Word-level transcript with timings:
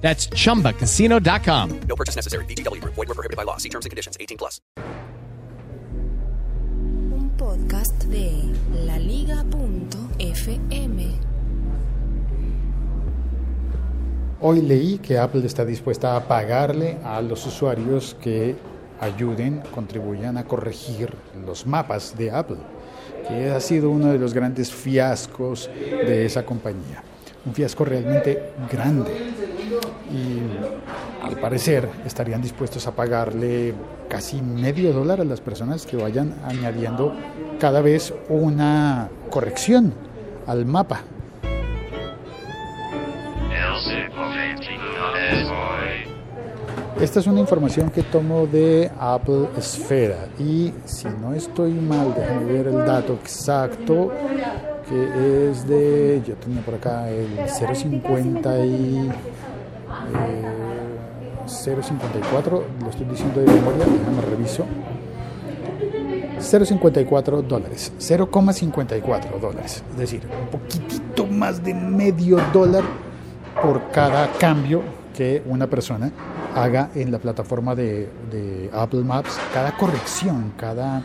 That's 0.00 0.30
chumbacasino.com. 0.30 1.80
No 1.86 1.94
purchase 1.94 2.16
necessary. 2.16 2.46
BGW. 2.46 2.82
Void 2.84 2.96
were 2.96 3.14
prohibited 3.14 3.36
by 3.36 3.44
law. 3.44 3.58
See 3.58 3.68
terms 3.68 3.84
and 3.84 3.90
conditions. 3.90 4.16
18 4.18 4.38
plus. 4.38 4.62
Un 7.12 7.30
podcast 7.36 8.04
de 8.04 8.54
laliga.fm. 8.86 9.68
Hoy 14.40 14.62
leí 14.62 14.98
que 14.98 15.18
Apple 15.18 15.44
está 15.44 15.64
dispuesta 15.64 16.14
a 16.14 16.28
pagarle 16.28 16.98
a 17.02 17.20
los 17.20 17.44
usuarios 17.44 18.16
que 18.20 18.54
ayuden, 19.00 19.62
contribuyan 19.74 20.38
a 20.38 20.44
corregir 20.44 21.12
los 21.44 21.66
mapas 21.66 22.16
de 22.16 22.30
Apple, 22.30 22.58
que 23.26 23.50
ha 23.50 23.58
sido 23.58 23.90
uno 23.90 24.12
de 24.12 24.18
los 24.18 24.32
grandes 24.34 24.72
fiascos 24.72 25.68
de 25.74 26.24
esa 26.24 26.46
compañía. 26.46 27.02
Un 27.46 27.52
fiasco 27.52 27.84
realmente 27.84 28.52
grande. 28.70 29.10
Y 30.10 31.26
al 31.26 31.36
parecer 31.38 31.88
estarían 32.06 32.40
dispuestos 32.40 32.86
a 32.86 32.92
pagarle 32.92 33.74
casi 34.08 34.40
medio 34.40 34.92
dólar 34.92 35.20
a 35.20 35.24
las 35.24 35.40
personas 35.40 35.86
que 35.86 35.96
vayan 35.96 36.34
añadiendo 36.44 37.14
cada 37.58 37.80
vez 37.80 38.14
una 38.28 39.08
corrección 39.30 39.92
al 40.46 40.64
mapa. 40.64 41.02
Esta 47.00 47.20
es 47.20 47.28
una 47.28 47.38
información 47.38 47.90
que 47.90 48.02
tomo 48.02 48.48
de 48.48 48.90
Apple 48.98 49.50
Esfera 49.56 50.28
y 50.36 50.72
si 50.84 51.06
no 51.06 51.32
estoy 51.32 51.72
mal, 51.72 52.12
déjenme 52.12 52.52
ver 52.52 52.66
el 52.66 52.78
dato 52.78 53.12
exacto 53.12 54.10
que 54.88 55.50
es 55.50 55.68
de, 55.68 56.22
yo 56.26 56.34
tenía 56.36 56.62
por 56.62 56.74
acá 56.74 57.08
el 57.08 57.28
050 57.48 58.64
y 58.64 59.10
054, 61.46 62.64
lo 62.80 62.90
estoy 62.90 63.06
diciendo 63.06 63.40
de 63.40 63.46
memoria, 63.46 63.84
déjame 63.86 64.22
reviso. 64.22 64.64
0,54 66.38 67.42
dólares, 67.42 67.92
0,54 67.98 69.40
dólares, 69.40 69.82
es 69.90 69.96
decir, 69.96 70.22
un 70.40 70.48
poquitito 70.48 71.26
más 71.26 71.62
de 71.64 71.74
medio 71.74 72.38
dólar 72.52 72.84
por 73.60 73.90
cada 73.90 74.30
cambio 74.38 74.82
que 75.16 75.42
una 75.46 75.66
persona 75.66 76.12
haga 76.54 76.90
en 76.94 77.10
la 77.10 77.18
plataforma 77.18 77.74
de 77.74 78.70
Apple 78.72 79.02
Maps, 79.02 79.36
cada 79.52 79.76
corrección, 79.76 80.52
cada 80.56 81.02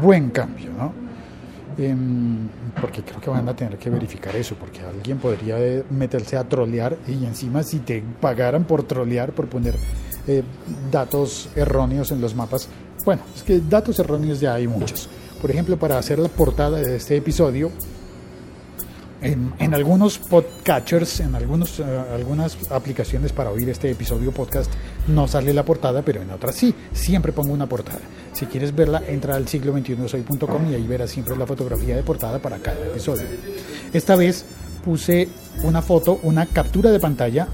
buen 0.00 0.30
cambio, 0.30 0.70
¿no? 0.72 1.09
Em, 1.78 2.48
porque 2.80 3.02
creo 3.02 3.20
que 3.20 3.30
van 3.30 3.48
a 3.48 3.54
tener 3.54 3.78
que 3.78 3.90
verificar 3.90 4.34
eso, 4.36 4.54
porque 4.54 4.80
alguien 4.80 5.18
podría 5.18 5.58
eh, 5.58 5.84
meterse 5.90 6.36
a 6.36 6.44
trolear 6.44 6.96
y 7.06 7.24
encima 7.24 7.62
si 7.62 7.78
te 7.78 8.02
pagaran 8.20 8.64
por 8.64 8.82
trolear, 8.82 9.32
por 9.32 9.46
poner 9.46 9.74
eh, 10.26 10.42
datos 10.90 11.48
erróneos 11.54 12.10
en 12.10 12.20
los 12.20 12.34
mapas, 12.34 12.68
bueno, 13.04 13.22
es 13.34 13.42
que 13.42 13.60
datos 13.60 13.98
erróneos 13.98 14.40
ya 14.40 14.54
hay 14.54 14.66
muchos. 14.66 15.08
Por 15.40 15.50
ejemplo, 15.50 15.78
para 15.78 15.98
hacer 15.98 16.18
la 16.18 16.28
portada 16.28 16.78
de 16.78 16.96
este 16.96 17.16
episodio, 17.16 17.70
en, 19.22 19.52
en, 19.58 19.74
algunos 19.74 20.18
podcatchers, 20.18 21.20
en 21.20 21.34
algunos, 21.34 21.78
uh, 21.78 21.84
algunas 22.14 22.56
aplicaciones 22.70 23.32
para 23.32 23.50
oír 23.50 23.68
este 23.68 23.90
episodio 23.90 24.32
podcast, 24.32 24.70
no 25.08 25.28
sale 25.28 25.52
la 25.52 25.64
portada, 25.64 26.02
pero 26.02 26.22
en 26.22 26.30
otras 26.30 26.54
sí. 26.54 26.74
Siempre 26.92 27.32
pongo 27.32 27.52
una 27.52 27.66
portada. 27.66 28.00
Si 28.32 28.46
quieres 28.46 28.74
verla, 28.74 29.02
entra 29.06 29.36
al 29.36 29.48
siglo 29.48 29.72
21 29.72 30.08
soy.com 30.08 30.70
y 30.70 30.74
ahí 30.74 30.86
verás 30.86 31.10
siempre 31.10 31.36
la 31.36 31.46
fotografía 31.46 31.96
de 31.96 32.02
portada 32.02 32.38
para 32.38 32.58
cada 32.58 32.86
episodio. 32.86 33.24
Esta 33.92 34.16
vez 34.16 34.44
puse 34.84 35.28
una 35.62 35.82
foto, 35.82 36.20
una 36.22 36.46
captura 36.46 36.90
de 36.90 37.00
pantalla 37.00 37.48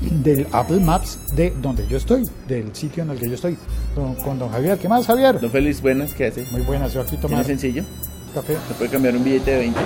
del 0.00 0.46
Apple 0.52 0.80
Maps 0.80 1.18
de 1.34 1.50
donde 1.60 1.86
yo 1.86 1.98
estoy, 1.98 2.28
del 2.48 2.74
sitio 2.74 3.02
en 3.02 3.10
el 3.10 3.18
que 3.18 3.28
yo 3.28 3.34
estoy, 3.34 3.56
con, 3.94 4.14
con 4.16 4.38
don 4.38 4.50
Javier. 4.50 4.78
¿Qué 4.78 4.88
más, 4.88 5.06
Javier? 5.06 5.40
Don 5.40 5.50
Félix, 5.50 5.80
buenas, 5.80 6.14
¿qué 6.14 6.26
hace? 6.26 6.46
Muy 6.50 6.62
buenas, 6.62 6.92
yo 6.92 7.00
aquí 7.00 7.10
¿Tiene 7.10 7.22
tomando 7.22 7.44
sencillo? 7.44 7.84
café. 8.34 8.56
¿Se 8.68 8.74
puede 8.74 8.90
cambiar 8.90 9.16
un 9.16 9.24
billete 9.24 9.50
de 9.50 9.58
20? 9.58 9.80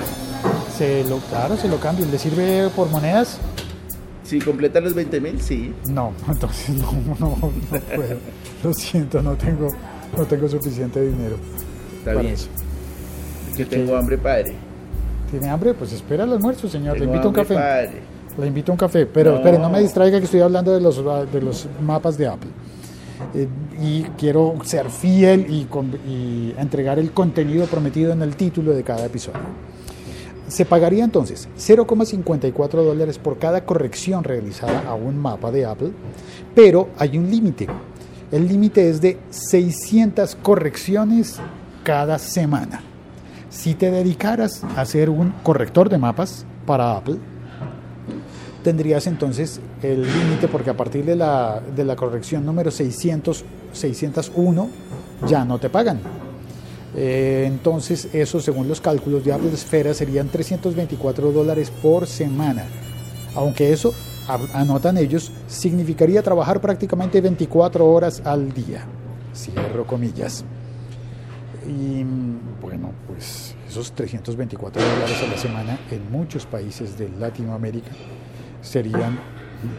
Se 0.76 1.04
lo, 1.04 1.18
claro, 1.18 1.56
se 1.56 1.68
lo 1.68 1.78
cambio. 1.78 2.06
¿Le 2.10 2.18
sirve 2.18 2.68
por 2.74 2.88
monedas? 2.90 3.38
Si 4.24 4.38
completa 4.40 4.80
los 4.80 4.94
20 4.94 5.20
mil, 5.20 5.40
sí. 5.40 5.72
No, 5.88 6.12
entonces 6.28 6.70
no, 6.76 6.92
no, 6.92 7.14
no 7.18 7.36
puedo. 7.40 8.16
Lo 8.62 8.72
siento, 8.74 9.22
no 9.22 9.34
tengo, 9.34 9.68
no 10.16 10.24
tengo 10.24 10.48
suficiente 10.48 11.00
dinero. 11.02 11.36
Está 11.98 12.10
para 12.12 12.20
bien. 12.22 12.34
eso. 12.34 12.48
Es 13.50 13.56
que 13.56 13.64
tengo 13.66 13.96
hambre, 13.96 14.18
padre. 14.18 14.54
¿Tiene 15.30 15.48
hambre? 15.48 15.74
Pues 15.74 15.92
espera 15.92 16.24
el 16.24 16.32
almuerzo, 16.32 16.68
señor. 16.68 16.98
Le 16.98 17.04
invito 17.04 17.24
a 17.24 17.28
un 17.28 17.34
café. 17.34 17.54
padre. 17.54 18.02
Le 18.38 18.46
invito 18.46 18.72
a 18.72 18.74
un 18.74 18.78
café. 18.78 19.06
Pero 19.06 19.32
No. 19.32 19.36
espere, 19.36 19.58
no 19.58 19.70
me 19.70 19.80
distraiga 19.80 20.18
que 20.18 20.24
estoy 20.24 20.40
hablando 20.40 20.72
de 20.72 20.80
los, 20.80 20.96
de 21.32 21.40
los 21.40 21.68
mapas 21.82 22.16
de 22.18 22.26
Apple. 22.26 22.50
Eh, 23.34 23.46
y 23.80 24.02
quiero 24.18 24.54
ser 24.64 24.90
fiel 24.90 25.46
y, 25.48 25.64
con- 25.64 25.98
y 26.06 26.52
entregar 26.58 26.98
el 26.98 27.12
contenido 27.12 27.66
prometido 27.66 28.12
en 28.12 28.22
el 28.22 28.34
título 28.36 28.72
de 28.72 28.82
cada 28.82 29.06
episodio. 29.06 29.38
Se 30.48 30.64
pagaría 30.64 31.04
entonces 31.04 31.48
0,54 31.58 32.68
dólares 32.84 33.18
por 33.18 33.38
cada 33.38 33.64
corrección 33.64 34.24
realizada 34.24 34.84
a 34.86 34.94
un 34.94 35.18
mapa 35.18 35.50
de 35.50 35.64
Apple, 35.64 35.92
pero 36.54 36.90
hay 36.98 37.16
un 37.18 37.30
límite. 37.30 37.66
El 38.30 38.48
límite 38.48 38.88
es 38.88 39.00
de 39.00 39.18
600 39.30 40.36
correcciones 40.36 41.40
cada 41.82 42.18
semana. 42.18 42.82
Si 43.48 43.74
te 43.74 43.90
dedicaras 43.90 44.62
a 44.76 44.84
ser 44.84 45.08
un 45.10 45.32
corrector 45.42 45.88
de 45.88 45.98
mapas 45.98 46.44
para 46.66 46.96
Apple, 46.96 47.18
tendrías 48.64 49.06
entonces 49.06 49.60
el 49.82 50.02
límite 50.02 50.48
porque 50.48 50.70
a 50.70 50.76
partir 50.76 51.04
de 51.04 51.14
la, 51.14 51.60
de 51.74 51.84
la 51.84 51.94
corrección 51.94 52.44
número 52.44 52.70
600, 52.70 53.44
601 53.72 54.68
ya 55.26 55.44
no 55.44 55.58
te 55.58 55.70
pagan. 55.70 56.00
Eh, 56.96 57.44
entonces 57.46 58.08
eso 58.12 58.40
según 58.40 58.68
los 58.68 58.80
cálculos 58.80 59.24
de 59.24 59.32
Esfera 59.52 59.94
serían 59.94 60.28
324 60.28 61.32
dólares 61.32 61.72
por 61.82 62.06
semana. 62.06 62.64
Aunque 63.34 63.72
eso, 63.72 63.92
anotan 64.52 64.96
ellos, 64.98 65.32
significaría 65.48 66.22
trabajar 66.22 66.60
prácticamente 66.60 67.20
24 67.20 67.84
horas 67.84 68.22
al 68.24 68.52
día. 68.52 68.86
Cierro 69.34 69.86
comillas. 69.86 70.44
Y 71.66 72.04
bueno, 72.60 72.92
pues 73.08 73.56
esos 73.68 73.92
324 73.92 74.80
dólares 74.80 75.22
a 75.22 75.26
la 75.26 75.38
semana 75.38 75.78
en 75.90 76.12
muchos 76.12 76.46
países 76.46 76.96
de 76.96 77.08
Latinoamérica 77.08 77.90
serían, 78.60 79.18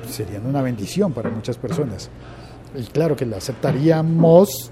serían 0.10 0.46
una 0.46 0.62
bendición 0.62 1.14
para 1.14 1.30
muchas 1.30 1.58
personas. 1.58 2.10
Y 2.78 2.84
claro 2.84 3.16
que 3.16 3.26
la 3.26 3.38
aceptaríamos 3.38 4.72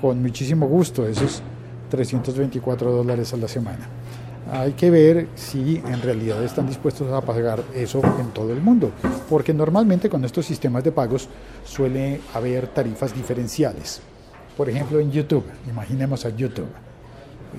con 0.00 0.22
muchísimo 0.22 0.66
gusto, 0.68 1.06
esos 1.06 1.42
324 1.92 2.90
dólares 2.90 3.34
a 3.34 3.36
la 3.36 3.48
semana. 3.48 3.86
Hay 4.50 4.72
que 4.72 4.90
ver 4.90 5.28
si 5.34 5.76
en 5.76 6.00
realidad 6.00 6.42
están 6.42 6.66
dispuestos 6.66 7.12
a 7.12 7.20
pagar 7.20 7.62
eso 7.74 8.00
en 8.18 8.28
todo 8.28 8.50
el 8.50 8.62
mundo, 8.62 8.92
porque 9.28 9.52
normalmente 9.52 10.08
con 10.08 10.24
estos 10.24 10.46
sistemas 10.46 10.82
de 10.84 10.90
pagos 10.90 11.28
suele 11.64 12.20
haber 12.32 12.68
tarifas 12.68 13.14
diferenciales. 13.14 14.00
Por 14.56 14.70
ejemplo, 14.70 15.00
en 15.00 15.12
YouTube, 15.12 15.44
imaginemos 15.68 16.24
a 16.24 16.30
YouTube, 16.30 16.68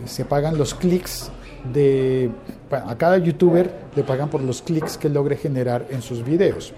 se 0.06 0.26
pagan 0.26 0.58
los 0.58 0.74
clics 0.74 1.30
de 1.72 2.32
a 2.72 2.96
cada 2.98 3.20
youtuber 3.20 3.72
le 3.96 4.04
pagan 4.04 4.30
por 4.30 4.42
los 4.42 4.64
clics 4.64 4.98
que 4.98 5.10
logre 5.10 5.38
generar 5.38 5.86
en 5.92 6.02
sus 6.02 6.26
videos. 6.26 6.74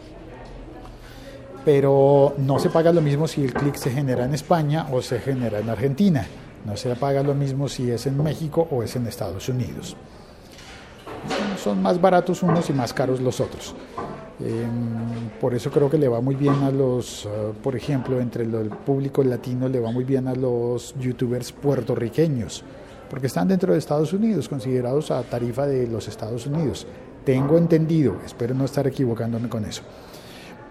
pero 1.63 2.35
no 2.37 2.59
se 2.59 2.69
paga 2.69 2.91
lo 2.91 3.01
mismo 3.01 3.27
si 3.27 3.43
el 3.43 3.51
clic 3.51 3.75
se 3.75 3.89
genera 3.89 4.25
en 4.25 4.35
España 4.35 4.87
o 4.91 5.01
se 5.01 5.19
genera 5.19 5.57
en 5.57 5.69
Argentina. 5.69 6.27
No 6.65 6.75
se 6.75 6.95
paga 6.95 7.21
lo 7.23 7.35
mismo 7.35 7.69
si 7.69 7.91
es 7.91 8.07
en 8.07 8.21
México 8.21 8.67
o 8.71 8.83
es 8.83 8.95
en 8.95 9.07
Estados 9.07 9.47
Unidos. 9.49 9.95
Son 11.61 11.81
más 11.81 11.99
baratos 12.01 12.43
unos 12.43 12.69
y 12.69 12.73
más 12.73 12.93
caros 12.93 13.21
los 13.21 13.39
otros. 13.39 13.75
Eh, 14.39 14.67
por 15.39 15.53
eso 15.53 15.71
creo 15.71 15.89
que 15.89 15.97
le 15.97 16.07
va 16.07 16.19
muy 16.19 16.35
bien 16.35 16.55
a 16.63 16.71
los, 16.71 17.25
uh, 17.25 17.53
por 17.63 17.75
ejemplo, 17.75 18.19
entre 18.19 18.43
el 18.43 18.69
público 18.69 19.23
latino 19.23 19.69
le 19.69 19.79
va 19.79 19.91
muy 19.91 20.03
bien 20.03 20.27
a 20.27 20.35
los 20.35 20.93
youtubers 20.99 21.53
puertorriqueños, 21.53 22.63
porque 23.09 23.27
están 23.27 23.47
dentro 23.47 23.71
de 23.71 23.79
Estados 23.79 24.11
Unidos, 24.11 24.49
considerados 24.49 25.09
a 25.11 25.23
tarifa 25.23 25.65
de 25.65 25.87
los 25.87 26.07
Estados 26.07 26.47
Unidos. 26.47 26.85
Tengo 27.23 27.57
entendido, 27.57 28.17
espero 28.25 28.53
no 28.53 28.65
estar 28.65 28.85
equivocándome 28.87 29.47
con 29.47 29.63
eso. 29.63 29.83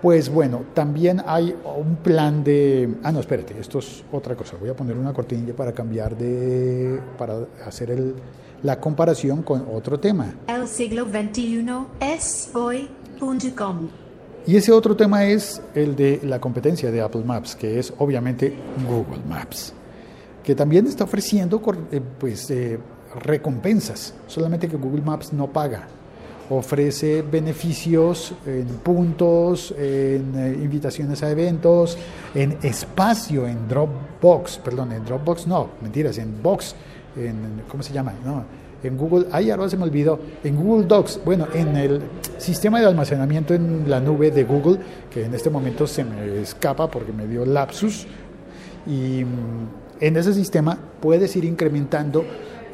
Pues 0.05 0.29
bueno, 0.29 0.65
también 0.75 1.23
hay 1.27 1.57
un 1.79 1.97
plan 1.97 2.45
de... 2.45 2.95
Ah, 3.03 3.11
no, 3.11 3.21
espérate, 3.21 3.59
esto 3.59 3.79
es 3.79 4.05
otra 4.13 4.37
cosa. 4.37 4.55
Voy 4.61 4.69
a 4.69 4.77
poner 4.77 4.99
una 4.99 5.15
cortinilla 5.15 5.55
para 5.57 5.73
cambiar 5.73 6.15
de... 6.15 7.01
para 7.17 7.39
hacer 7.65 7.91
el- 7.91 8.15
la 8.63 8.79
comparación 8.79 9.43
con 9.43 9.67
otro 9.75 9.99
tema. 9.99 10.35
El 10.47 10.69
siglo 10.69 11.07
XXI 11.07 11.67
es 12.01 12.51
hoy.com. 12.53 13.89
Y 14.47 14.57
ese 14.57 14.73
otro 14.73 14.95
tema 14.95 15.25
es 15.25 15.63
el 15.75 15.97
de 15.97 16.21
la 16.23 16.39
competencia 16.39 16.91
de 16.91 17.01
Apple 17.01 17.25
Maps, 17.25 17.57
que 17.57 17.79
es 17.79 17.91
obviamente 17.97 18.55
Google 18.87 19.23
Maps, 19.27 19.73
que 20.43 20.55
también 20.55 20.87
está 20.87 21.05
ofreciendo 21.05 21.63
eh, 21.91 22.03
pues, 22.21 22.51
eh, 22.51 22.79
recompensas, 23.23 24.13
solamente 24.27 24.69
que 24.69 24.77
Google 24.77 25.01
Maps 25.01 25.33
no 25.33 25.47
paga. 25.51 25.89
Ofrece 26.51 27.23
beneficios 27.23 28.35
en 28.47 28.67
puntos, 28.83 29.73
en 29.79 30.35
eh, 30.37 30.59
invitaciones 30.63 31.23
a 31.23 31.31
eventos, 31.31 31.97
en 32.35 32.59
espacio, 32.63 33.47
en 33.47 33.67
Dropbox, 33.67 34.59
perdón, 34.59 34.93
en 34.93 35.05
Dropbox 35.05 35.47
no, 35.47 35.71
mentiras, 35.81 36.19
en 36.19 36.43
Box, 36.43 36.75
en, 37.17 37.63
¿cómo 37.67 37.83
se 37.83 37.95
llama? 37.95 38.13
No, 38.25 38.45
en 38.83 38.99
Google, 38.99 39.27
ay, 39.33 39.51
ahora 39.51 39.71
se 39.71 39.79
me 39.79 39.85
olvidó, 39.85 40.21
en 40.43 40.57
Google 40.57 40.87
Docs, 40.87 41.21
bueno, 41.25 41.47
en 41.55 41.77
el 41.77 42.03
sistema 42.37 42.79
de 42.79 42.87
almacenamiento 42.87 43.55
en 43.55 43.89
la 43.89 43.99
nube 44.01 44.31
de 44.31 44.45
Google, 44.45 44.79
que 45.11 45.25
en 45.25 45.35
este 45.35 45.49
momento 45.49 45.87
se 45.87 46.05
me 46.05 46.41
escapa 46.43 46.91
porque 46.91 47.13
me 47.13 47.27
dio 47.27 47.47
lapsus, 47.47 48.07
y 48.87 49.25
mm, 49.25 50.01
en 50.01 50.17
ese 50.17 50.35
sistema 50.35 50.79
puedes 51.01 51.35
ir 51.37 51.45
incrementando 51.47 52.25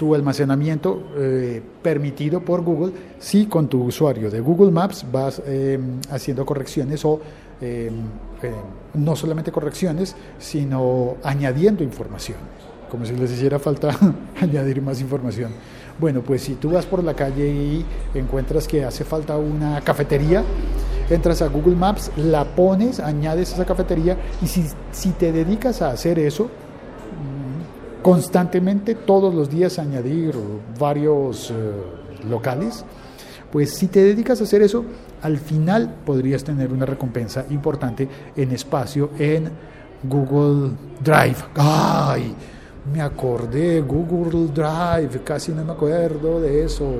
tu 0.00 0.14
almacenamiento 0.14 1.02
eh, 1.14 1.60
permitido 1.82 2.40
por 2.40 2.62
Google 2.62 2.90
si 3.18 3.44
con 3.44 3.68
tu 3.68 3.84
usuario 3.84 4.30
de 4.30 4.40
Google 4.40 4.70
Maps 4.70 5.04
vas 5.12 5.42
eh, 5.44 5.78
haciendo 6.08 6.46
correcciones 6.46 7.04
o 7.04 7.20
eh, 7.60 7.90
no 8.94 9.14
solamente 9.14 9.52
correcciones, 9.52 10.16
sino 10.38 11.16
añadiendo 11.22 11.84
información, 11.84 12.38
como 12.90 13.04
si 13.04 13.14
les 13.14 13.30
hiciera 13.30 13.58
falta 13.58 13.94
añadir 14.40 14.80
más 14.80 15.02
información. 15.02 15.52
Bueno, 15.98 16.22
pues 16.22 16.44
si 16.44 16.54
tú 16.54 16.70
vas 16.70 16.86
por 16.86 17.04
la 17.04 17.12
calle 17.12 17.50
y 17.50 17.84
encuentras 18.14 18.66
que 18.66 18.82
hace 18.86 19.04
falta 19.04 19.36
una 19.36 19.82
cafetería, 19.82 20.42
entras 21.10 21.42
a 21.42 21.48
Google 21.48 21.76
Maps, 21.76 22.10
la 22.16 22.46
pones, 22.46 23.00
añades 23.00 23.52
esa 23.52 23.66
cafetería 23.66 24.16
y 24.40 24.46
si, 24.46 24.64
si 24.92 25.10
te 25.10 25.30
dedicas 25.30 25.82
a 25.82 25.90
hacer 25.90 26.18
eso, 26.18 26.48
constantemente, 28.02 28.94
todos 28.94 29.34
los 29.34 29.50
días 29.50 29.78
añadir 29.78 30.34
varios 30.78 31.50
eh, 31.50 31.54
locales, 32.28 32.84
pues 33.50 33.74
si 33.74 33.88
te 33.88 34.02
dedicas 34.02 34.40
a 34.40 34.44
hacer 34.44 34.62
eso, 34.62 34.84
al 35.22 35.38
final 35.38 35.96
podrías 36.04 36.44
tener 36.44 36.72
una 36.72 36.86
recompensa 36.86 37.44
importante 37.50 38.08
en 38.36 38.52
espacio 38.52 39.10
en 39.18 39.50
Google 40.04 40.72
Drive. 41.02 41.36
¡Ay! 41.56 42.34
Me 42.92 43.02
acordé, 43.02 43.82
Google 43.82 44.48
Drive, 44.52 45.22
casi 45.22 45.52
no 45.52 45.64
me 45.64 45.72
acuerdo 45.72 46.40
de 46.40 46.64
eso. 46.64 46.90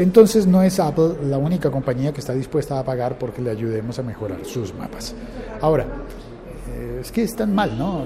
Entonces 0.00 0.46
no 0.46 0.62
es 0.62 0.80
Apple 0.80 1.16
la 1.24 1.36
única 1.36 1.70
compañía 1.70 2.10
que 2.10 2.20
está 2.20 2.32
dispuesta 2.32 2.78
a 2.78 2.82
pagar 2.82 3.18
porque 3.18 3.42
le 3.42 3.50
ayudemos 3.50 3.98
a 3.98 4.02
mejorar 4.02 4.46
sus 4.46 4.72
mapas. 4.72 5.14
Ahora, 5.60 5.84
eh, 6.70 7.00
es 7.02 7.12
que 7.12 7.22
están 7.22 7.54
mal, 7.54 7.76
¿no? 7.76 8.04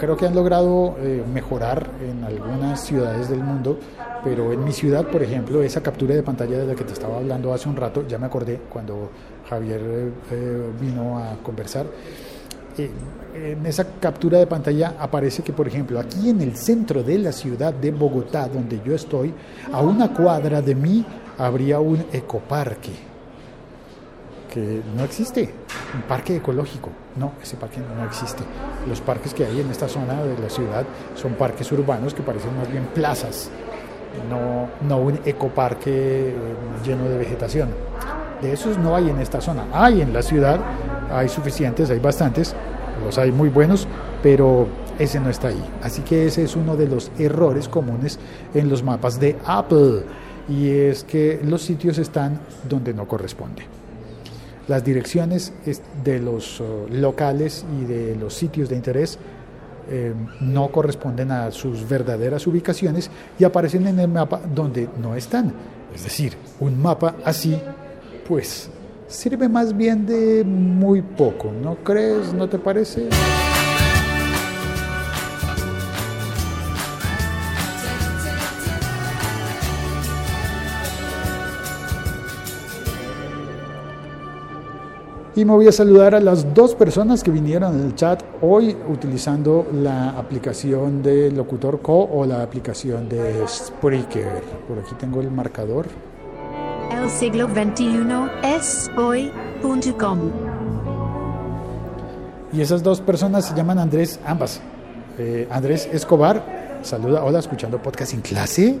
Creo 0.00 0.16
que 0.16 0.26
han 0.26 0.34
logrado 0.34 0.96
eh, 0.98 1.22
mejorar 1.32 1.88
en 2.02 2.24
algunas 2.24 2.84
ciudades 2.84 3.28
del 3.28 3.38
mundo, 3.38 3.78
pero 4.24 4.52
en 4.52 4.64
mi 4.64 4.72
ciudad, 4.72 5.06
por 5.06 5.22
ejemplo, 5.22 5.62
esa 5.62 5.80
captura 5.80 6.12
de 6.12 6.24
pantalla 6.24 6.58
de 6.58 6.66
la 6.66 6.74
que 6.74 6.82
te 6.82 6.94
estaba 6.94 7.18
hablando 7.18 7.54
hace 7.54 7.68
un 7.68 7.76
rato, 7.76 8.04
ya 8.08 8.18
me 8.18 8.26
acordé 8.26 8.62
cuando 8.68 9.08
Javier 9.48 9.80
eh, 10.32 10.70
vino 10.80 11.18
a 11.18 11.36
conversar. 11.40 11.86
En 12.78 13.66
esa 13.66 13.84
captura 14.00 14.38
de 14.38 14.46
pantalla 14.46 14.94
aparece 14.98 15.42
que, 15.42 15.52
por 15.52 15.68
ejemplo, 15.68 16.00
aquí 16.00 16.30
en 16.30 16.40
el 16.40 16.56
centro 16.56 17.02
de 17.02 17.18
la 17.18 17.32
ciudad 17.32 17.72
de 17.72 17.90
Bogotá, 17.90 18.48
donde 18.48 18.80
yo 18.84 18.94
estoy, 18.94 19.32
a 19.72 19.80
una 19.82 20.12
cuadra 20.12 20.62
de 20.62 20.74
mí 20.74 21.04
habría 21.38 21.80
un 21.80 22.04
ecoparque 22.12 22.92
que 24.52 24.80
no 24.96 25.04
existe, 25.04 25.52
un 25.94 26.02
parque 26.02 26.36
ecológico. 26.36 26.90
No, 27.16 27.32
ese 27.42 27.56
parque 27.56 27.78
no 27.78 28.04
existe. 28.04 28.42
Los 28.88 29.00
parques 29.00 29.34
que 29.34 29.44
hay 29.44 29.60
en 29.60 29.70
esta 29.70 29.88
zona 29.88 30.22
de 30.22 30.38
la 30.38 30.48
ciudad 30.48 30.84
son 31.14 31.34
parques 31.34 31.70
urbanos 31.72 32.14
que 32.14 32.22
parecen 32.22 32.56
más 32.56 32.70
bien 32.70 32.86
plazas, 32.94 33.50
no, 34.30 34.68
no 34.88 35.02
un 35.02 35.20
ecoparque 35.24 36.30
eh, 36.30 36.34
lleno 36.84 37.04
de 37.04 37.18
vegetación. 37.18 37.68
De 38.40 38.52
esos 38.52 38.78
no 38.78 38.94
hay 38.94 39.10
en 39.10 39.20
esta 39.20 39.40
zona. 39.40 39.66
Hay 39.72 40.00
en 40.00 40.12
la 40.12 40.22
ciudad, 40.22 40.60
hay 41.10 41.28
suficientes, 41.28 41.90
hay 41.90 41.98
bastantes, 41.98 42.54
los 43.04 43.18
hay 43.18 43.32
muy 43.32 43.48
buenos, 43.48 43.86
pero 44.22 44.66
ese 44.98 45.20
no 45.20 45.28
está 45.30 45.48
ahí. 45.48 45.62
Así 45.82 46.02
que 46.02 46.26
ese 46.26 46.44
es 46.44 46.56
uno 46.56 46.76
de 46.76 46.88
los 46.88 47.10
errores 47.18 47.68
comunes 47.68 48.18
en 48.54 48.68
los 48.68 48.82
mapas 48.82 49.20
de 49.20 49.36
Apple. 49.44 50.02
Y 50.48 50.70
es 50.70 51.02
que 51.04 51.40
los 51.44 51.62
sitios 51.62 51.98
están 51.98 52.38
donde 52.68 52.94
no 52.94 53.06
corresponde. 53.08 53.62
Las 54.68 54.84
direcciones 54.84 55.52
es- 55.64 55.82
de 56.04 56.18
los 56.20 56.60
uh, 56.60 56.86
locales 56.90 57.64
y 57.80 57.84
de 57.84 58.16
los 58.16 58.34
sitios 58.34 58.68
de 58.68 58.76
interés 58.76 59.18
eh, 59.88 60.12
no 60.40 60.68
corresponden 60.72 61.30
a 61.30 61.52
sus 61.52 61.88
verdaderas 61.88 62.44
ubicaciones 62.48 63.08
y 63.38 63.44
aparecen 63.44 63.86
en 63.86 64.00
el 64.00 64.08
mapa 64.08 64.40
donde 64.52 64.88
no 65.00 65.14
están. 65.14 65.52
Es 65.94 66.02
decir, 66.02 66.36
un 66.58 66.80
mapa 66.82 67.14
así, 67.24 67.56
pues, 68.26 68.68
sirve 69.08 69.48
más 69.48 69.76
bien 69.76 70.06
de 70.06 70.44
muy 70.44 71.02
poco, 71.02 71.50
¿no 71.52 71.76
crees? 71.76 72.32
¿No 72.32 72.48
te 72.48 72.58
parece? 72.58 73.08
Y 85.36 85.44
me 85.44 85.52
voy 85.52 85.68
a 85.68 85.72
saludar 85.72 86.14
a 86.14 86.20
las 86.20 86.54
dos 86.54 86.74
personas 86.74 87.22
que 87.22 87.30
vinieron 87.30 87.78
en 87.78 87.84
el 87.84 87.94
chat 87.94 88.22
hoy 88.40 88.74
utilizando 88.88 89.66
la 89.70 90.18
aplicación 90.18 91.02
de 91.02 91.30
Locutor 91.30 91.82
Co 91.82 92.08
o 92.10 92.24
la 92.24 92.42
aplicación 92.42 93.06
de 93.06 93.46
Spreaker. 93.46 94.42
Por 94.66 94.78
aquí 94.78 94.94
tengo 94.98 95.20
el 95.20 95.30
marcador. 95.30 95.88
El 96.90 97.10
siglo 97.10 97.48
XXI 97.48 98.06
es 98.42 98.90
hoy.com. 98.96 100.18
Y 102.52 102.60
esas 102.60 102.82
dos 102.82 103.00
personas 103.00 103.46
se 103.46 103.54
llaman 103.54 103.78
Andrés, 103.78 104.20
ambas. 104.24 104.60
Eh, 105.18 105.48
Andrés 105.50 105.88
Escobar, 105.92 106.78
saluda, 106.82 107.24
hola, 107.24 107.38
escuchando 107.38 107.80
podcast 107.82 108.14
en 108.14 108.20
clase. 108.20 108.78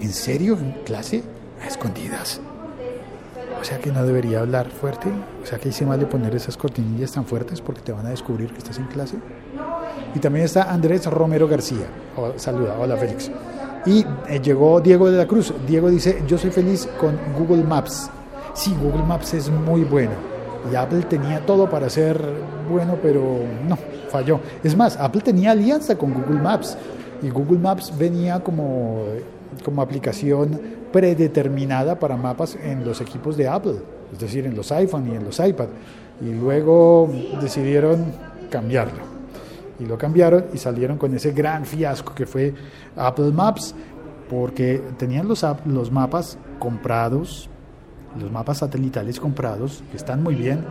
¿En 0.00 0.12
serio? 0.12 0.56
¿En 0.58 0.72
clase? 0.84 1.22
A 1.62 1.68
escondidas. 1.68 2.40
O 3.60 3.64
sea 3.64 3.78
que 3.78 3.92
no 3.92 4.04
debería 4.04 4.40
hablar 4.40 4.70
fuerte. 4.70 5.08
O 5.42 5.46
sea 5.46 5.58
que 5.58 5.68
hice 5.68 5.86
mal 5.86 6.00
de 6.00 6.06
poner 6.06 6.34
esas 6.34 6.56
cortinillas 6.56 7.12
tan 7.12 7.24
fuertes 7.24 7.60
porque 7.60 7.80
te 7.80 7.92
van 7.92 8.06
a 8.06 8.10
descubrir 8.10 8.50
que 8.50 8.58
estás 8.58 8.78
en 8.78 8.86
clase. 8.86 9.16
Y 10.14 10.18
también 10.18 10.44
está 10.44 10.72
Andrés 10.72 11.06
Romero 11.06 11.46
García. 11.46 11.86
Oh, 12.16 12.32
saluda, 12.36 12.76
hola 12.78 12.96
Félix. 12.96 13.30
Y 13.84 14.04
eh, 14.28 14.40
llegó 14.42 14.80
Diego 14.80 15.10
de 15.10 15.18
la 15.18 15.26
Cruz. 15.26 15.52
Diego 15.66 15.90
dice, 15.90 16.22
yo 16.26 16.38
soy 16.38 16.50
feliz 16.50 16.88
con 17.00 17.18
Google 17.36 17.64
Maps. 17.64 18.10
Sí, 18.54 18.74
Google 18.80 19.02
Maps 19.02 19.34
es 19.34 19.50
muy 19.50 19.82
bueno. 19.82 20.12
Y 20.70 20.76
Apple 20.76 21.02
tenía 21.02 21.44
todo 21.44 21.68
para 21.68 21.90
ser 21.90 22.20
bueno, 22.70 22.96
pero 23.02 23.22
no, 23.68 23.76
falló. 24.08 24.38
Es 24.62 24.76
más, 24.76 24.96
Apple 24.96 25.22
tenía 25.22 25.50
alianza 25.50 25.96
con 25.96 26.14
Google 26.14 26.40
Maps. 26.40 26.76
Y 27.22 27.30
Google 27.30 27.58
Maps 27.58 27.92
venía 27.96 28.40
como, 28.40 29.04
como 29.64 29.82
aplicación 29.82 30.60
predeterminada 30.92 31.98
para 31.98 32.16
mapas 32.16 32.56
en 32.62 32.84
los 32.84 33.00
equipos 33.00 33.36
de 33.36 33.48
Apple. 33.48 33.76
Es 34.12 34.20
decir, 34.20 34.46
en 34.46 34.54
los 34.54 34.70
iPhone 34.70 35.10
y 35.10 35.16
en 35.16 35.24
los 35.24 35.40
iPad. 35.40 35.68
Y 36.20 36.32
luego 36.32 37.10
decidieron 37.40 38.04
cambiarlo 38.48 39.21
y 39.82 39.86
lo 39.86 39.98
cambiaron 39.98 40.44
y 40.54 40.58
salieron 40.58 40.96
con 40.96 41.12
ese 41.14 41.32
gran 41.32 41.64
fiasco 41.64 42.14
que 42.14 42.24
fue 42.24 42.54
Apple 42.96 43.32
Maps, 43.32 43.74
porque 44.30 44.80
tenían 44.96 45.26
los, 45.26 45.44
los 45.66 45.90
mapas 45.90 46.38
comprados, 46.58 47.50
los 48.18 48.30
mapas 48.30 48.58
satelitales 48.58 49.18
comprados, 49.18 49.82
que 49.90 49.96
están 49.96 50.22
muy 50.22 50.36
bien, 50.36 50.64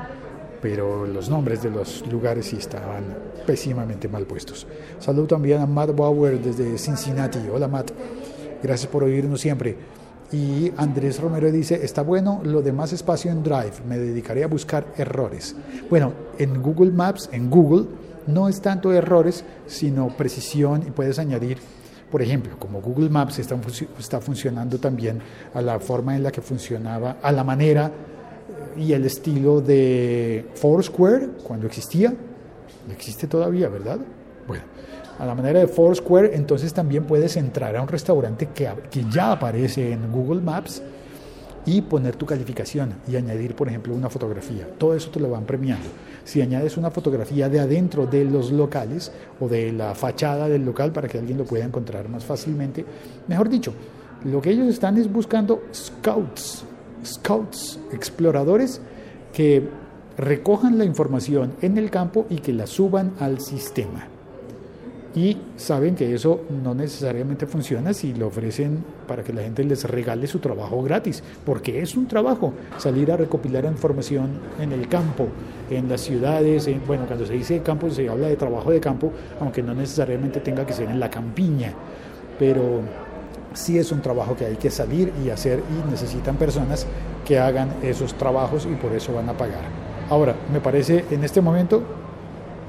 pero 0.62 1.06
los 1.06 1.30
nombres 1.30 1.62
de 1.62 1.72
los 1.72 2.06
lugares 2.10 2.48
sí 2.48 2.56
estaban 2.58 3.04
pésimamente 3.46 4.08
mal 4.08 4.26
puestos. 4.26 4.66
Saludo 5.00 5.28
también 5.28 5.62
a 5.62 5.66
Matt 5.66 5.96
Bauer 5.96 6.40
desde 6.40 6.78
Cincinnati. 6.78 7.40
Hola 7.52 7.68
Matt, 7.68 7.92
gracias 8.64 8.90
por 8.90 9.04
oírnos 9.04 9.42
siempre. 9.42 9.76
Y 10.32 10.72
Andrés 10.78 11.20
Romero 11.20 11.52
dice, 11.52 11.84
está 11.84 12.04
bueno 12.04 12.40
lo 12.46 12.62
de 12.62 12.72
más 12.72 12.94
espacio 12.94 13.30
en 13.32 13.44
Drive, 13.44 13.74
me 13.86 13.98
dedicaré 13.98 14.46
a 14.46 14.48
buscar 14.48 14.86
errores. 14.96 15.56
Bueno, 15.90 16.14
en 16.38 16.62
Google 16.62 16.92
Maps, 16.92 17.28
en 17.34 17.50
Google, 17.50 17.88
no 18.28 18.48
es 18.50 18.62
tanto 18.62 18.92
errores, 18.94 19.44
sino 19.68 20.10
precisión 20.16 20.84
y 20.88 20.92
puedes 20.92 21.20
añadir, 21.20 21.58
por 22.12 22.22
ejemplo, 22.22 22.58
como 22.60 22.82
Google 22.82 23.10
Maps 23.10 23.40
está, 23.40 23.56
funci- 23.56 23.88
está 23.98 24.20
funcionando 24.22 24.78
también 24.78 25.20
a 25.54 25.62
la 25.62 25.80
forma 25.80 26.16
en 26.16 26.24
la 26.24 26.32
que 26.32 26.42
funcionaba, 26.42 27.18
a 27.22 27.32
la 27.32 27.44
manera 27.44 27.92
y 28.78 28.94
el 28.94 29.06
estilo 29.06 29.62
de 29.62 30.46
Foursquare 30.56 31.30
cuando 31.44 31.68
existía, 31.68 32.14
existe 32.92 33.28
todavía, 33.28 33.70
¿verdad? 33.70 34.00
Bueno, 34.48 34.64
a 35.20 35.26
la 35.26 35.36
manera 35.36 35.60
de 35.60 35.68
Foursquare, 35.68 36.32
entonces 36.36 36.74
también 36.74 37.06
puedes 37.06 37.36
entrar 37.38 37.76
a 37.76 37.82
un 37.82 37.88
restaurante 37.88 38.48
que, 38.54 38.70
que 38.90 39.06
ya 39.10 39.34
aparece 39.34 39.92
en 39.92 40.12
Google 40.12 40.42
Maps 40.42 40.82
y 41.66 41.82
poner 41.82 42.16
tu 42.16 42.26
calificación 42.26 42.94
y 43.08 43.16
añadir, 43.16 43.56
por 43.56 43.68
ejemplo, 43.68 43.94
una 43.94 44.10
fotografía. 44.10 44.68
Todo 44.78 44.96
eso 44.96 45.10
te 45.10 45.20
lo 45.20 45.30
van 45.30 45.46
premiando. 45.46 45.86
Si 46.24 46.42
añades 46.42 46.78
una 46.78 46.92
fotografía 46.92 47.50
de 47.50 47.60
adentro 47.60 48.06
de 48.06 48.26
los 48.26 48.52
locales 48.52 49.12
o 49.40 49.48
de 49.48 49.72
la 49.72 49.96
fachada 49.96 50.48
del 50.48 50.66
local 50.66 50.92
para 50.92 51.08
que 51.08 51.20
alguien 51.20 51.38
lo 51.38 51.46
pueda 51.46 51.66
encontrar 51.66 52.10
más 52.10 52.26
fácilmente, 52.26 52.86
mejor 53.28 53.50
dicho, 53.50 53.74
lo 54.26 54.42
que 54.42 54.52
ellos 54.52 54.68
están 54.68 54.98
es 54.98 55.12
buscando 55.12 55.64
scouts, 55.74 56.64
scouts, 57.06 57.80
exploradores 57.92 58.82
que 59.34 59.68
recojan 60.18 60.78
la 60.78 60.86
información 60.86 61.54
en 61.62 61.78
el 61.78 61.90
campo 61.90 62.28
y 62.30 62.38
que 62.38 62.54
la 62.54 62.68
suban 62.68 63.14
al 63.20 63.40
sistema 63.40 64.11
y 65.14 65.38
saben 65.58 65.96
que 65.96 66.14
eso 66.14 66.42
no 66.64 66.74
necesariamente 66.74 67.46
funciona 67.46 67.94
si 67.94 68.14
lo 68.14 68.28
ofrecen 68.28 68.84
para 69.08 69.24
que 69.24 69.34
la 69.34 69.42
gente 69.42 69.64
les 69.64 69.84
regale 69.84 70.26
su 70.28 70.40
trabajo 70.40 70.82
gratis, 70.84 71.22
porque 71.46 71.82
es 71.82 71.96
un 71.98 72.08
trabajo 72.08 72.54
salir 72.78 73.12
a 73.12 73.18
recopilar 73.18 73.66
información 73.66 74.30
en 74.60 74.72
el 74.72 74.88
campo, 74.88 75.28
en 75.70 75.90
las 75.90 76.02
ciudades, 76.02 76.68
en- 76.68 76.82
bueno, 76.88 77.06
cuando 77.08 77.26
se 77.26 77.34
dice 77.34 77.60
campo 77.62 77.90
se 77.90 78.08
habla 78.08 78.28
de 78.28 78.38
trabajo 78.38 78.72
de 78.72 78.80
campo, 78.80 79.12
aunque 79.42 79.62
no 79.62 79.74
necesariamente 79.74 80.40
tenga 80.40 80.66
que 80.66 80.74
ser 80.74 80.90
en 80.90 81.00
la 81.00 81.10
campiña, 81.10 81.74
pero 82.40 82.80
sí 83.54 83.78
es 83.78 83.92
un 83.92 84.02
trabajo 84.02 84.36
que 84.36 84.46
hay 84.46 84.56
que 84.56 84.70
salir 84.72 85.12
y 85.26 85.30
hacer 85.30 85.60
y 85.60 85.90
necesitan 85.92 86.38
personas 86.38 86.88
que 87.26 87.38
hagan 87.38 87.70
esos 87.84 88.14
trabajos 88.14 88.66
y 88.66 88.76
por 88.76 88.94
eso 88.94 89.14
van 89.14 89.28
a 89.28 89.34
pagar. 89.34 89.60
Ahora, 90.10 90.36
me 90.52 90.60
parece 90.62 91.06
en 91.12 91.24
este 91.24 91.42
momento 91.42 91.84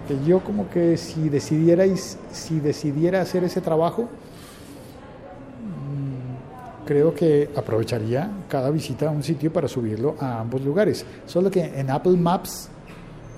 que 0.06 0.18
yo 0.24 0.40
como 0.40 0.68
que 0.68 0.96
si 0.96 1.28
decidierais, 1.28 2.18
si 2.32 2.60
decidiera 2.60 3.20
hacer 3.20 3.44
ese 3.44 3.60
trabajo, 3.60 4.02
mm, 5.62 6.86
creo 6.86 7.14
que 7.14 7.50
aprovecharía 7.54 8.30
cada 8.48 8.70
visita 8.70 9.08
a 9.08 9.10
un 9.10 9.22
sitio 9.22 9.52
para 9.52 9.68
subirlo 9.68 10.16
a 10.18 10.40
ambos 10.40 10.62
lugares. 10.62 11.04
Solo 11.26 11.50
que 11.50 11.64
en 11.64 11.90
Apple 11.90 12.16
Maps, 12.16 12.68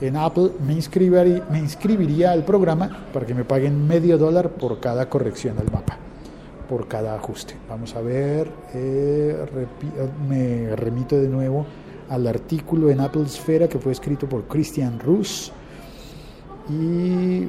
en 0.00 0.16
Apple 0.16 0.52
me 0.66 0.72
inscribiría, 0.72 1.44
me 1.50 1.58
inscribiría 1.58 2.32
al 2.32 2.44
programa 2.44 3.06
para 3.12 3.26
que 3.26 3.34
me 3.34 3.44
paguen 3.44 3.86
medio 3.86 4.18
dólar 4.18 4.50
por 4.50 4.80
cada 4.80 5.08
corrección 5.08 5.58
al 5.58 5.70
mapa, 5.70 5.98
por 6.68 6.88
cada 6.88 7.14
ajuste. 7.14 7.56
Vamos 7.68 7.94
a 7.94 8.00
ver, 8.00 8.48
eh, 8.74 9.46
eh, 9.54 10.08
me 10.28 10.74
remito 10.76 11.16
de 11.16 11.28
nuevo 11.28 11.66
al 12.08 12.26
artículo 12.26 12.90
en 12.90 13.00
Apple 13.00 13.22
Esfera 13.22 13.68
que 13.68 13.78
fue 13.78 13.92
escrito 13.92 14.28
por 14.28 14.44
Christian 14.44 14.98
Rus 14.98 15.52
y 16.68 16.72
mm, 16.72 17.46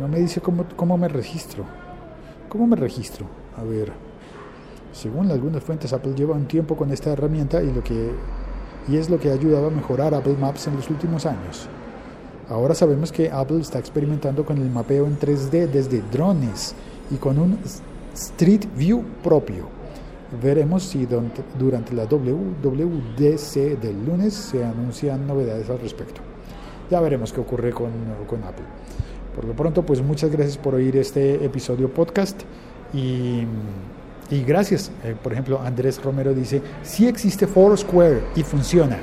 no 0.00 0.08
me 0.08 0.18
dice 0.18 0.40
cómo, 0.40 0.64
cómo 0.76 0.96
me 0.96 1.08
registro. 1.08 1.64
¿Cómo 2.48 2.66
me 2.66 2.76
registro? 2.76 3.26
A 3.56 3.62
ver, 3.62 3.92
según 4.92 5.30
algunas 5.30 5.62
fuentes, 5.62 5.92
Apple 5.92 6.14
lleva 6.14 6.34
un 6.34 6.46
tiempo 6.46 6.76
con 6.76 6.90
esta 6.90 7.10
herramienta 7.10 7.62
y, 7.62 7.72
lo 7.72 7.82
que, 7.84 8.10
y 8.88 8.96
es 8.96 9.10
lo 9.10 9.18
que 9.18 9.30
ha 9.30 9.34
ayudado 9.34 9.66
a 9.68 9.70
mejorar 9.70 10.14
Apple 10.14 10.36
Maps 10.40 10.66
en 10.66 10.76
los 10.76 10.88
últimos 10.90 11.26
años. 11.26 11.68
Ahora 12.48 12.74
sabemos 12.74 13.12
que 13.12 13.30
Apple 13.30 13.60
está 13.60 13.78
experimentando 13.78 14.44
con 14.46 14.56
el 14.56 14.70
mapeo 14.70 15.06
en 15.06 15.18
3D 15.18 15.68
desde 15.68 16.02
drones 16.10 16.74
y 17.10 17.16
con 17.16 17.38
un 17.38 17.58
Street 18.14 18.64
View 18.76 19.04
propio. 19.22 19.77
Veremos 20.42 20.82
si 20.82 21.06
durante 21.06 21.94
la 21.94 22.04
WWDC 22.04 23.80
del 23.80 24.04
lunes 24.04 24.34
se 24.34 24.62
anuncian 24.62 25.26
novedades 25.26 25.70
al 25.70 25.78
respecto. 25.80 26.20
Ya 26.90 27.00
veremos 27.00 27.32
qué 27.32 27.40
ocurre 27.40 27.72
con, 27.72 27.90
con 28.26 28.44
Apple. 28.44 28.66
Por 29.34 29.46
lo 29.46 29.54
pronto, 29.54 29.86
pues 29.86 30.02
muchas 30.02 30.30
gracias 30.30 30.58
por 30.58 30.74
oír 30.74 30.96
este 30.96 31.42
episodio 31.44 31.92
podcast 31.92 32.42
y, 32.92 33.44
y 34.30 34.42
gracias. 34.44 34.90
Eh, 35.04 35.14
por 35.22 35.32
ejemplo, 35.32 35.60
Andrés 35.62 36.02
Romero 36.02 36.34
dice, 36.34 36.60
sí 36.82 37.06
existe 37.08 37.46
Foursquare 37.46 38.22
y 38.36 38.42
funciona. 38.42 38.98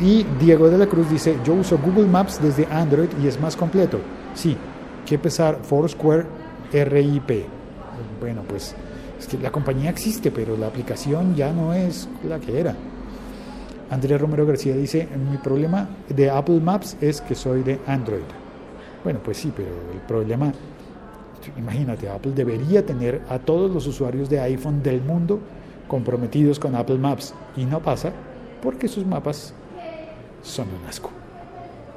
Y 0.00 0.24
Diego 0.40 0.70
de 0.70 0.78
la 0.78 0.86
Cruz 0.86 1.10
dice, 1.10 1.36
yo 1.44 1.54
uso 1.54 1.78
Google 1.78 2.06
Maps 2.06 2.40
desde 2.42 2.66
Android 2.66 3.08
y 3.22 3.26
es 3.26 3.38
más 3.38 3.54
completo. 3.54 3.98
Sí, 4.34 4.56
que 5.04 5.18
pesar 5.18 5.58
Foursquare 5.62 6.24
RIP. 6.72 7.44
Bueno, 8.20 8.42
pues 8.48 8.74
es 9.22 9.28
que 9.28 9.38
la 9.38 9.52
compañía 9.52 9.90
existe, 9.90 10.32
pero 10.32 10.56
la 10.56 10.66
aplicación 10.66 11.36
ya 11.36 11.52
no 11.52 11.72
es 11.72 12.08
la 12.28 12.40
que 12.40 12.58
era. 12.58 12.74
Andrés 13.88 14.20
Romero 14.20 14.44
García 14.44 14.74
dice, 14.74 15.08
mi 15.30 15.36
problema 15.36 15.88
de 16.08 16.28
Apple 16.28 16.58
Maps 16.58 16.96
es 17.00 17.20
que 17.20 17.36
soy 17.36 17.62
de 17.62 17.78
Android. 17.86 18.24
Bueno, 19.04 19.20
pues 19.22 19.36
sí, 19.36 19.52
pero 19.54 19.68
el 19.92 20.00
problema, 20.00 20.52
imagínate, 21.56 22.08
Apple 22.08 22.32
debería 22.34 22.84
tener 22.84 23.22
a 23.28 23.38
todos 23.38 23.70
los 23.70 23.86
usuarios 23.86 24.28
de 24.28 24.40
iPhone 24.40 24.82
del 24.82 25.00
mundo 25.02 25.38
comprometidos 25.86 26.58
con 26.58 26.74
Apple 26.74 26.98
Maps 26.98 27.32
y 27.56 27.64
no 27.64 27.78
pasa 27.80 28.12
porque 28.60 28.88
sus 28.88 29.06
mapas 29.06 29.54
son 30.42 30.66
un 30.68 30.88
asco. 30.88 31.10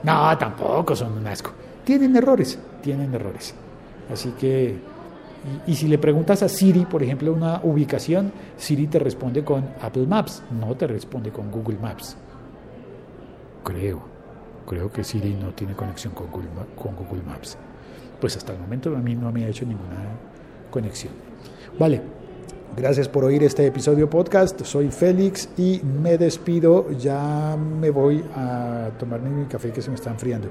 No, 0.03 0.37
tampoco 0.37 0.95
son 0.95 1.13
un 1.13 1.25
asco. 1.25 1.51
Tienen 1.83 2.15
errores, 2.15 2.59
tienen 2.83 3.15
errores. 3.15 3.55
Así 4.11 4.29
que, 4.39 4.77
y, 5.67 5.75
si 5.75 5.87
le 5.87 5.97
preguntas 5.97 6.43
a 6.43 6.49
Siri, 6.49 6.85
por 6.85 7.03
ejemplo, 7.03 7.33
una 7.33 7.61
ubicación, 7.63 8.31
Siri 8.57 8.87
te 8.87 8.99
responde 8.99 9.43
con 9.43 9.65
Apple 9.81 10.07
Maps, 10.07 10.43
no 10.59 10.75
te 10.75 10.87
responde 10.87 11.31
con 11.31 11.51
Google 11.51 11.77
Maps. 11.79 12.17
Creo, 13.63 14.01
creo 14.67 14.91
que 14.91 15.03
Siri 15.03 15.33
no 15.33 15.53
tiene 15.53 15.73
conexión 15.73 16.13
con 16.13 16.29
Google, 16.31 16.49
con 16.75 16.95
Google 16.95 17.23
Maps. 17.23 17.57
Pues 18.19 18.37
hasta 18.37 18.53
el 18.53 18.59
momento 18.59 18.95
a 18.95 18.99
mí 18.99 19.15
no 19.15 19.31
me 19.31 19.45
ha 19.45 19.47
hecho 19.47 19.65
ninguna 19.65 19.97
conexión. 20.71 21.13
Vale, 21.77 22.01
Gracias 22.77 23.07
por 23.07 23.23
oír 23.23 23.41
este 23.43 23.65
episodio 23.65 24.09
podcast. 24.09 24.61
Soy 24.65 24.89
Félix 24.89 25.47
y 25.57 25.79
me 25.81 26.17
despido. 26.17 26.91
Ya 26.91 27.55
me 27.57 27.89
voy 27.89 28.21
a 28.35 28.89
tomarme 28.99 29.29
mi 29.29 29.45
café 29.45 29.71
que 29.71 29.81
se 29.81 29.89
me 29.89 29.95
está 29.95 30.09
enfriando. 30.09 30.49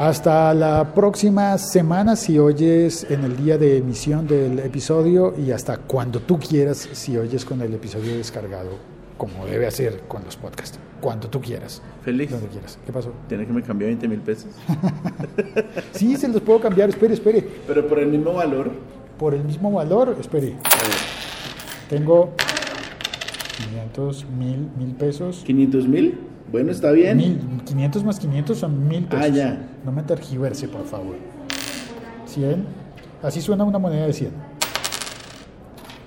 Hasta 0.00 0.54
la 0.54 0.94
próxima 0.94 1.58
semana 1.58 2.16
si 2.16 2.38
oyes 2.38 3.06
en 3.10 3.22
el 3.22 3.36
día 3.36 3.58
de 3.58 3.76
emisión 3.76 4.26
del 4.26 4.58
episodio 4.60 5.34
y 5.36 5.50
hasta 5.50 5.76
cuando 5.76 6.20
tú 6.20 6.38
quieras 6.38 6.88
si 6.92 7.18
oyes 7.18 7.44
con 7.44 7.60
el 7.60 7.74
episodio 7.74 8.16
descargado, 8.16 8.70
como 9.18 9.44
debe 9.44 9.66
hacer 9.66 10.00
con 10.08 10.24
los 10.24 10.38
podcasts. 10.38 10.78
Cuando 11.02 11.28
tú 11.28 11.42
quieras. 11.42 11.82
Félix, 12.02 12.32
Donde 12.32 12.46
quieras. 12.48 12.78
¿Qué 12.86 12.90
pasó? 12.94 13.12
tiene 13.28 13.44
que 13.44 13.52
me 13.52 13.62
cambiar 13.62 13.88
20 13.88 14.08
mil 14.08 14.20
pesos. 14.20 14.48
Sí, 15.92 16.16
se 16.16 16.28
los 16.28 16.40
puedo 16.40 16.62
cambiar. 16.62 16.88
Espere, 16.88 17.12
espere. 17.12 17.46
Pero 17.66 17.86
por 17.86 17.98
el 17.98 18.06
mismo 18.08 18.32
valor. 18.32 18.70
por 19.18 19.34
el 19.34 19.44
mismo 19.44 19.70
valor, 19.70 20.16
espere, 20.18 20.54
tengo 21.90 22.32
500, 23.68 24.26
mil, 24.38 24.68
mil 24.78 24.94
pesos. 24.94 25.42
500 25.44 25.88
mil. 25.88 26.18
Bueno, 26.50 26.72
está 26.72 26.90
bien. 26.90 27.16
Mil, 27.16 27.62
500 27.64 28.04
más 28.04 28.18
500 28.18 28.58
son 28.58 28.88
mil 28.88 29.04
pesos. 29.04 29.24
Ah, 29.24 29.28
ya. 29.28 29.68
No 29.84 29.92
me 29.92 30.02
tergiverse, 30.02 30.68
por 30.68 30.84
favor. 30.84 31.16
100. 32.26 32.64
Así 33.22 33.40
suena 33.40 33.64
una 33.64 33.78
moneda 33.78 34.06
de 34.06 34.12
100. 34.12 34.32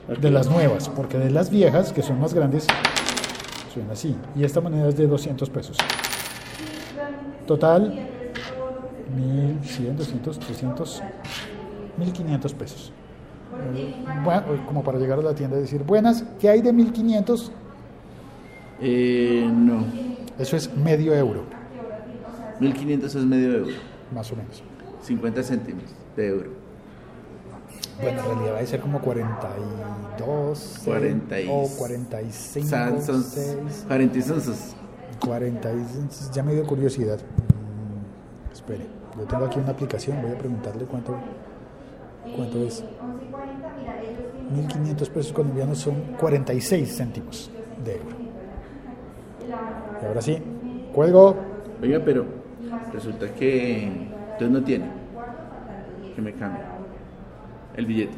Ok. 0.10 0.18
De 0.18 0.32
las 0.32 0.50
nuevas, 0.50 0.90
porque 0.90 1.18
de 1.18 1.30
las 1.30 1.50
viejas, 1.50 1.94
que 1.94 2.02
son 2.02 2.20
más 2.20 2.34
grandes, 2.34 2.68
suena 3.74 3.94
así. 3.94 4.16
Y 4.36 4.44
esta 4.44 4.60
moneda 4.60 4.90
es 4.90 4.98
de 4.98 5.08
200 5.08 5.50
pesos. 5.50 5.78
Total, 7.48 8.10
1100, 9.16 9.98
200, 9.98 10.40
300, 10.40 11.04
1500 11.98 12.54
pesos. 12.54 12.94
Eh, 13.76 13.96
bueno, 14.24 14.44
como 14.68 14.84
para 14.84 15.00
llegar 15.00 15.20
a 15.20 15.22
la 15.22 15.34
tienda 15.36 15.58
y 15.58 15.62
decir, 15.62 15.84
buenas, 15.84 16.24
¿qué 16.40 16.50
hay 16.50 16.62
de 16.62 16.72
1500? 16.74 17.52
Eh, 18.82 19.50
no. 19.52 19.86
Eso 20.38 20.56
es 20.58 20.76
medio 20.76 21.14
euro, 21.16 21.44
1500 22.60 23.16
es 23.16 23.24
medio 23.26 23.54
euro. 23.60 23.72
más 24.14 24.32
o 24.32 24.36
menos. 24.36 24.64
50 25.04 25.44
céntimos 25.44 25.84
de 26.16 26.28
euro. 26.28 26.50
Bueno, 28.02 28.20
en 28.20 28.26
realidad 28.26 28.54
va 28.56 28.60
a 28.60 28.66
ser 28.66 28.80
como 28.80 29.00
42 29.02 30.82
40 30.84 31.40
y- 31.42 31.48
o 31.50 31.68
45, 31.78 32.68
San- 32.68 33.02
son 33.02 33.24
6, 33.24 33.86
40 33.88 34.18
y 34.18 34.22
sonsos. 34.22 34.76
46. 35.20 36.32
Ya 36.34 36.44
me 36.44 36.54
dio 36.54 36.66
curiosidad. 36.66 37.18
Mm, 37.20 38.52
espere, 38.54 38.86
yo 39.18 39.24
tengo 39.26 39.46
aquí 39.46 39.60
una 39.60 39.72
aplicación, 39.72 40.22
voy 40.22 40.32
a 40.32 40.38
preguntarle 40.38 40.86
cuánto, 40.86 41.16
cuánto 42.36 42.64
es. 42.64 42.84
1500 44.54 45.10
pesos 45.10 45.34
colombianos 45.34 45.80
son 45.80 45.96
46 46.20 46.98
céntimos 46.98 47.52
de 47.84 47.94
euro. 47.94 48.16
Y 50.02 50.06
ahora 50.06 50.22
sí, 50.22 50.38
cuelgo. 50.94 51.36
Oiga, 51.82 52.00
pero 52.04 52.26
resulta 52.94 53.28
que 53.34 53.84
entonces 53.86 54.50
no 54.50 54.64
tiene. 54.64 54.86
Que 56.16 56.22
me 56.22 56.34
cambie 56.34 56.62
el 57.76 57.86
billete. 57.86 58.14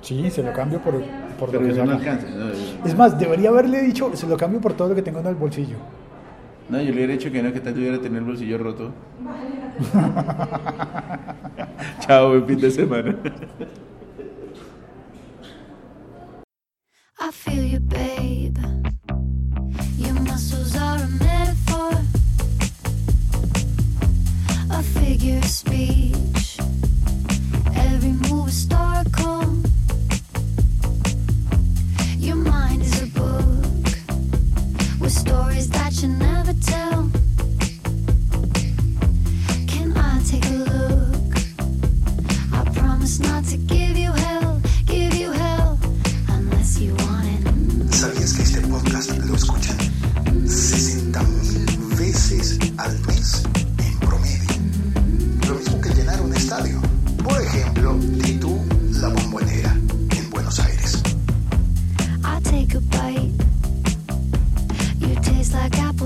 Sí, 0.00 0.30
se 0.30 0.42
lo 0.42 0.52
cambio 0.52 0.80
por, 0.80 0.94
por 1.38 1.52
lo 1.52 1.60
que 1.60 1.70
eso 1.70 1.84
no 1.84 1.92
alcanza. 1.92 2.26
No, 2.30 2.48
Es 2.86 2.96
más, 2.96 3.18
debería 3.18 3.50
haberle 3.50 3.82
dicho, 3.82 4.10
se 4.14 4.26
lo 4.26 4.36
cambio 4.36 4.60
por 4.60 4.74
todo 4.74 4.88
lo 4.88 4.94
que 4.94 5.02
tengo 5.02 5.20
en 5.20 5.26
el 5.26 5.34
bolsillo. 5.34 5.76
no, 6.68 6.78
yo 6.78 6.84
le 6.84 6.92
hubiera 6.92 7.12
dicho 7.12 7.30
que 7.30 7.42
no, 7.42 7.52
que 7.52 7.60
tal 7.60 7.74
tuviera 7.74 7.98
tener 8.00 8.18
el 8.18 8.24
bolsillo 8.24 8.58
roto. 8.58 8.90
Chao, 12.00 12.28
buen 12.30 12.46
fin 12.46 12.60
de 12.60 12.70
semana. 12.70 13.16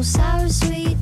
Sour 0.03 0.49
sweet. 0.49 1.02